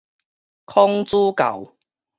[0.65, 1.75] 孔子教